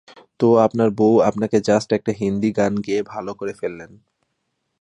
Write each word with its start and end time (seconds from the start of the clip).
-তো 0.39 0.47
আপনার 0.57 0.89
বৌ 0.91 1.11
আপনাকে 1.21 1.57
জাস্ট 1.61 1.89
একটা 1.93 2.11
হিন্দী 2.19 2.49
গান 2.51 2.73
গেয়ে 2.77 3.01
ভালো 3.03 3.31
করে 3.33 3.53
ফেলেছেন। 3.53 3.91